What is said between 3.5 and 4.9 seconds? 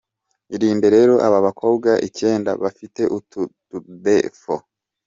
‘tudefauts’:.